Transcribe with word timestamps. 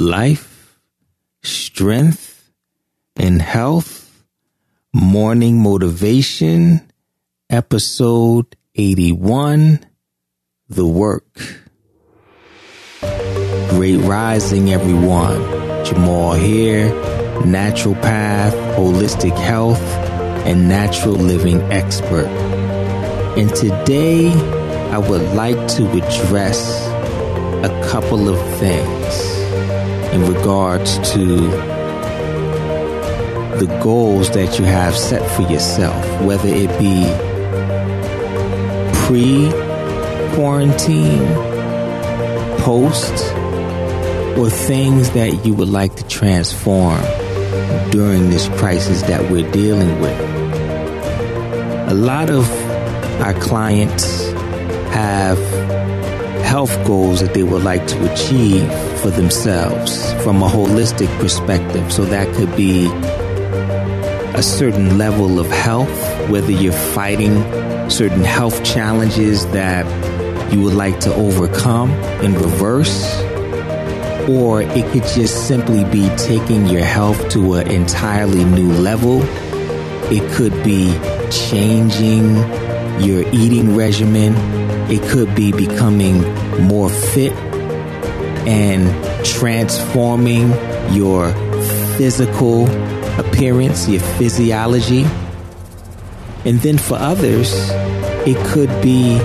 life, 0.00 0.80
strength, 1.42 2.50
and 3.16 3.40
health. 3.40 3.98
Morning 4.92 5.62
Motivation, 5.62 6.90
episode 7.48 8.56
81 8.74 9.86
The 10.68 10.86
Work. 10.86 11.28
Great 13.70 13.98
rising, 13.98 14.72
everyone. 14.72 15.38
Jamal 15.84 16.32
here, 16.32 16.90
naturopath, 17.42 18.52
holistic 18.76 19.36
health, 19.36 19.82
and 20.46 20.68
natural 20.68 21.14
living 21.14 21.60
expert. 21.70 22.26
And 23.36 23.54
today, 23.54 24.32
I 24.90 24.98
would 24.98 25.34
like 25.34 25.68
to 25.76 25.88
address 25.90 26.88
a 27.62 27.88
couple 27.90 28.28
of 28.28 28.58
things 28.58 29.39
in 30.12 30.22
regards 30.22 30.98
to 31.12 31.36
the 33.60 33.80
goals 33.82 34.30
that 34.30 34.58
you 34.58 34.64
have 34.64 34.96
set 34.96 35.28
for 35.36 35.42
yourself, 35.42 36.22
whether 36.22 36.48
it 36.48 36.68
be 36.78 37.04
pre 39.06 39.50
quarantine, 40.34 41.26
post, 42.60 43.12
or 44.38 44.48
things 44.48 45.10
that 45.10 45.44
you 45.44 45.54
would 45.54 45.68
like 45.68 45.94
to 45.96 46.08
transform 46.08 47.02
during 47.90 48.30
this 48.30 48.48
crisis 48.58 49.02
that 49.02 49.30
we're 49.30 49.50
dealing 49.52 50.00
with. 50.00 50.18
A 51.90 51.94
lot 51.94 52.30
of 52.30 52.50
our 53.20 53.34
clients 53.34 54.30
have 54.92 55.38
health 56.42 56.74
goals 56.86 57.20
that 57.20 57.34
they 57.34 57.42
would 57.42 57.62
like 57.62 57.86
to 57.86 58.12
achieve 58.12 58.89
for 59.00 59.10
themselves 59.10 60.12
from 60.22 60.42
a 60.42 60.48
holistic 60.48 61.08
perspective. 61.18 61.92
So 61.92 62.04
that 62.04 62.34
could 62.34 62.54
be 62.56 62.86
a 64.36 64.42
certain 64.42 64.98
level 64.98 65.38
of 65.40 65.48
health, 65.48 66.30
whether 66.30 66.50
you're 66.50 66.72
fighting 66.72 67.90
certain 67.90 68.22
health 68.22 68.62
challenges 68.64 69.46
that 69.48 69.84
you 70.52 70.62
would 70.62 70.74
like 70.74 71.00
to 71.00 71.14
overcome 71.14 71.90
in 72.22 72.34
reverse, 72.34 73.20
or 74.28 74.62
it 74.62 74.92
could 74.92 75.04
just 75.04 75.48
simply 75.48 75.84
be 75.84 76.08
taking 76.16 76.66
your 76.66 76.84
health 76.84 77.30
to 77.30 77.54
an 77.54 77.68
entirely 77.68 78.44
new 78.44 78.72
level. 78.72 79.22
It 80.12 80.30
could 80.32 80.62
be 80.62 80.92
changing 81.30 82.36
your 83.00 83.26
eating 83.32 83.76
regimen 83.76 84.60
it 84.90 85.08
could 85.08 85.32
be 85.36 85.52
becoming 85.52 86.20
more 86.64 86.90
fit 86.90 87.32
and 88.46 89.24
transforming 89.24 90.50
your 90.92 91.32
physical 91.96 92.66
appearance, 93.18 93.88
your 93.88 94.00
physiology. 94.00 95.04
And 96.44 96.58
then 96.60 96.78
for 96.78 96.96
others, 96.96 97.52
it 98.26 98.36
could 98.46 98.70
be 98.82 99.18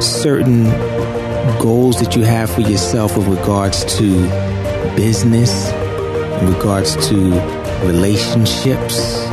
certain 0.00 0.64
goals 1.60 2.00
that 2.00 2.14
you 2.16 2.22
have 2.22 2.50
for 2.50 2.60
yourself 2.60 3.16
with 3.16 3.26
regards 3.28 3.84
to 3.98 4.22
business, 4.96 5.70
in 6.40 6.52
regards 6.52 7.08
to 7.08 7.16
relationships. 7.86 9.24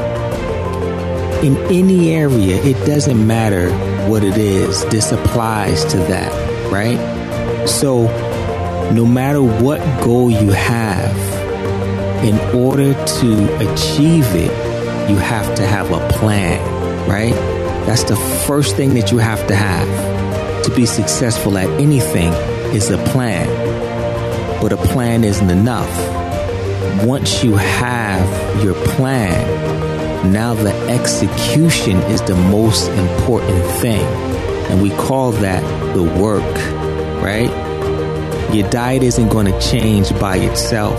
In 1.44 1.58
any 1.72 2.16
area, 2.16 2.58
it 2.64 2.86
doesn't 2.86 3.26
matter 3.26 3.72
what 4.10 4.24
it 4.24 4.38
is, 4.38 4.86
this 4.88 5.12
applies 5.12 5.86
to 5.86 5.98
that, 5.98 6.32
right? 6.72 6.98
So, 7.70 8.04
no 8.92 9.06
matter 9.06 9.42
what 9.42 9.80
goal 10.04 10.30
you 10.30 10.52
have, 10.52 11.16
in 12.24 12.38
order 12.56 12.94
to 12.94 13.72
achieve 13.72 14.26
it, 14.36 14.52
you 15.10 15.16
have 15.16 15.56
to 15.56 15.66
have 15.66 15.92
a 15.92 16.08
plan, 16.10 16.60
right? 17.08 17.34
That's 17.86 18.04
the 18.04 18.18
first 18.46 18.76
thing 18.76 18.94
that 18.96 19.12
you 19.12 19.20
have 19.20 19.48
to 19.48 19.56
have 19.56 20.64
to 20.64 20.76
be 20.76 20.86
successful 20.86 21.58
at 21.58 21.70
anything 21.80 22.34
is 22.74 22.90
a 22.90 22.98
plan. 23.06 23.48
But 24.62 24.74
a 24.74 24.78
plan 24.78 25.24
isn't 25.24 25.50
enough. 25.50 25.90
Once 27.06 27.44
you 27.44 27.56
have 27.56 28.64
your 28.64 28.74
plan, 28.74 30.32
now 30.32 30.54
the 30.54 30.74
execution 30.90 31.98
is 32.12 32.22
the 32.24 32.36
most 32.36 32.90
important 32.90 33.66
thing. 33.80 34.06
And 34.70 34.82
we 34.82 34.90
call 34.92 35.32
that 35.32 35.64
the 35.96 36.04
work, 36.04 36.44
right? 37.22 37.50
Your 38.54 38.70
diet 38.70 39.04
isn't 39.04 39.30
going 39.30 39.46
to 39.46 39.60
change 39.60 40.18
by 40.20 40.38
itself. 40.38 40.98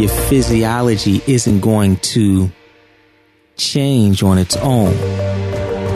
Your 0.00 0.10
physiology 0.10 1.22
isn't 1.26 1.60
going 1.60 1.96
to 1.96 2.50
change 3.56 4.22
on 4.22 4.38
its 4.38 4.56
own. 4.58 4.94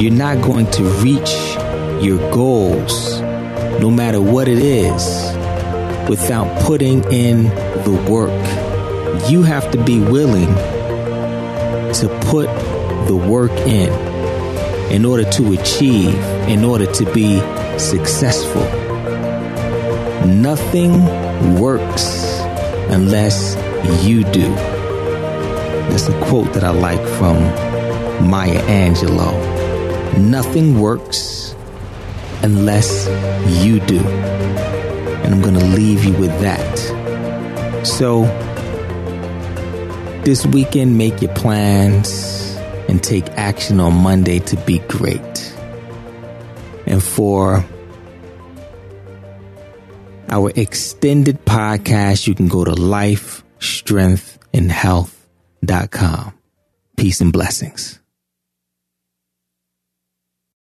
You're 0.01 0.13
not 0.13 0.43
going 0.43 0.71
to 0.73 0.83
reach 0.83 1.31
your 2.03 2.19
goals, 2.33 3.21
no 3.81 3.91
matter 3.91 4.21
what 4.21 4.49
it 4.49 4.59
is, 4.59 5.05
without 6.09 6.63
putting 6.63 7.05
in 7.13 7.45
the 7.85 8.07
work. 8.11 8.31
You 9.31 9.43
have 9.43 9.71
to 9.73 9.85
be 9.85 10.01
willing 10.01 10.53
to 11.95 12.09
put 12.31 12.47
the 13.07 13.15
work 13.15 13.53
in 13.53 13.93
in 14.91 15.05
order 15.05 15.31
to 15.31 15.53
achieve, 15.53 16.15
in 16.49 16.65
order 16.65 16.87
to 16.93 17.05
be 17.13 17.39
successful. 17.79 18.82
Nothing 20.27 21.59
works 21.59 22.41
unless 22.91 23.57
you 24.05 24.25
do. 24.25 24.55
That's 25.91 26.09
a 26.09 26.21
quote 26.27 26.53
that 26.55 26.65
I 26.65 26.71
like 26.71 27.01
from 27.19 27.43
Maya 28.29 28.61
Angelou. 28.63 30.19
Nothing 30.19 30.79
works 30.81 31.55
unless 32.43 33.07
you 33.65 33.81
do. 33.81 33.99
And 34.01 35.35
I'm 35.35 35.43
going 35.43 35.59
to 35.59 35.65
leave 35.65 36.05
you 36.05 36.13
with 36.15 36.41
that. 36.41 37.87
So, 37.87 38.23
this 40.25 40.47
weekend, 40.47 40.97
make 40.97 41.21
your 41.21 41.35
plans 41.35 42.57
and 42.89 43.03
take 43.03 43.29
action 43.31 43.81
on 43.81 43.95
Monday 43.95 44.39
to 44.39 44.57
be 44.57 44.79
great. 44.81 45.55
And 46.87 47.03
for 47.03 47.65
our 50.33 50.51
extended 50.57 51.45
podcast, 51.45 52.27
you 52.27 52.35
can 52.35 52.49
go 52.49 52.65
to 52.65 52.73
life, 52.73 53.45
strength, 53.61 54.39
and 54.55 54.73
health.com. 54.73 56.33
Peace 56.97 57.21
and 57.21 57.33
blessings. 57.33 58.02